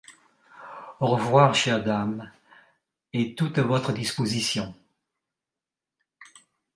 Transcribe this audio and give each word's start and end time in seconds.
Au 0.99 1.05
revoir, 1.05 1.53
chère 1.53 1.83
dame, 1.83 2.31
et 3.13 3.35
tout 3.35 3.53
à 3.55 3.61
votre 3.61 3.93
disposition. 3.93 4.73